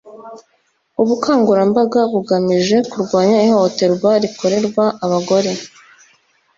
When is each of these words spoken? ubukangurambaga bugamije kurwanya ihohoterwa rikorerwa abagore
ubukangurambaga 1.01 1.99
bugamije 2.13 2.77
kurwanya 2.91 3.37
ihohoterwa 3.47 4.09
rikorerwa 4.23 4.85
abagore 5.05 5.51